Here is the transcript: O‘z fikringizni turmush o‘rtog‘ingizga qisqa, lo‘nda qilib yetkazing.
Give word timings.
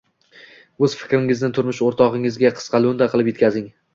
O‘z 0.85 0.93
fikringizni 1.01 1.51
turmush 1.59 1.83
o‘rtog‘ingizga 1.87 2.53
qisqa, 2.57 2.83
lo‘nda 2.87 3.09
qilib 3.15 3.33
yetkazing. 3.33 3.71